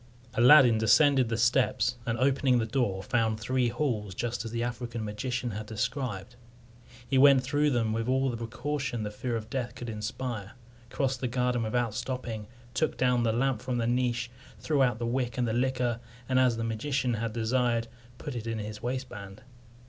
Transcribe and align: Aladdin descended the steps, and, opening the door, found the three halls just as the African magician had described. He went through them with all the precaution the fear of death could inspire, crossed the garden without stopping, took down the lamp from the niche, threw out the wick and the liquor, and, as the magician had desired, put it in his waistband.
Aladdin 0.33 0.79
descended 0.79 1.29
the 1.29 1.37
steps, 1.37 1.97
and, 2.07 2.17
opening 2.17 2.57
the 2.57 2.65
door, 2.65 3.03
found 3.03 3.37
the 3.37 3.43
three 3.43 3.67
halls 3.67 4.15
just 4.15 4.43
as 4.43 4.49
the 4.49 4.63
African 4.63 5.05
magician 5.05 5.51
had 5.51 5.67
described. 5.67 6.35
He 7.07 7.19
went 7.19 7.43
through 7.43 7.69
them 7.69 7.93
with 7.93 8.09
all 8.09 8.31
the 8.31 8.35
precaution 8.37 9.03
the 9.03 9.11
fear 9.11 9.35
of 9.35 9.47
death 9.51 9.75
could 9.75 9.89
inspire, 9.89 10.53
crossed 10.89 11.21
the 11.21 11.27
garden 11.27 11.61
without 11.61 11.93
stopping, 11.93 12.47
took 12.73 12.97
down 12.97 13.21
the 13.21 13.31
lamp 13.31 13.61
from 13.61 13.77
the 13.77 13.85
niche, 13.85 14.31
threw 14.57 14.81
out 14.81 14.97
the 14.97 15.05
wick 15.05 15.37
and 15.37 15.47
the 15.47 15.53
liquor, 15.53 15.99
and, 16.27 16.39
as 16.39 16.57
the 16.57 16.63
magician 16.63 17.13
had 17.13 17.31
desired, 17.33 17.87
put 18.17 18.33
it 18.35 18.47
in 18.47 18.57
his 18.57 18.81
waistband. 18.81 19.43